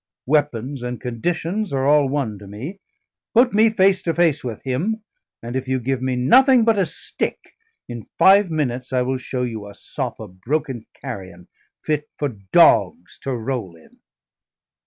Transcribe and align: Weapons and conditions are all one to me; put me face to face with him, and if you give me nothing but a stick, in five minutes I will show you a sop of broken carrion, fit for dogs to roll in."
Weapons 0.25 0.81
and 0.81 0.99
conditions 0.99 1.71
are 1.71 1.87
all 1.87 2.09
one 2.09 2.39
to 2.39 2.47
me; 2.47 2.79
put 3.35 3.53
me 3.53 3.69
face 3.69 4.01
to 4.01 4.15
face 4.15 4.43
with 4.43 4.63
him, 4.63 5.03
and 5.43 5.55
if 5.55 5.67
you 5.67 5.79
give 5.79 6.01
me 6.01 6.15
nothing 6.15 6.65
but 6.65 6.75
a 6.79 6.87
stick, 6.87 7.37
in 7.87 8.07
five 8.17 8.49
minutes 8.49 8.91
I 8.91 9.03
will 9.03 9.17
show 9.17 9.43
you 9.43 9.67
a 9.67 9.75
sop 9.75 10.19
of 10.19 10.41
broken 10.41 10.87
carrion, 10.99 11.49
fit 11.83 12.09
for 12.17 12.29
dogs 12.51 13.19
to 13.19 13.35
roll 13.37 13.75
in." 13.75 13.99